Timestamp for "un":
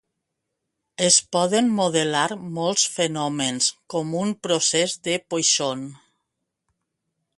4.23-4.33